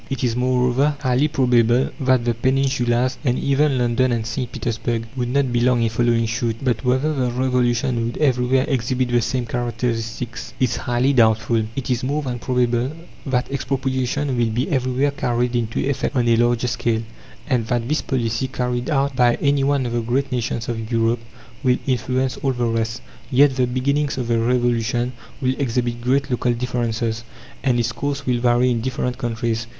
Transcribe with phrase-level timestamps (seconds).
[0.09, 4.51] It is, moreover, highly probable that the Peninsulas and even London and St.
[4.51, 6.55] Petersburg would not be long in following suit.
[6.63, 11.65] But whether the Revolution would everywhere exhibit the same characteristics is highly doubtful.
[11.75, 12.91] It is more than probable
[13.27, 17.03] that expropriation will be everywhere carried into effect on a larger scale,
[17.47, 21.19] and that this policy carried out by any one of the great nations of Europe
[21.63, 25.13] will influence all the rest; yet the beginnings of the Revolution
[25.43, 27.23] will exhibit great local differences,
[27.63, 29.67] and its course will vary in different countries.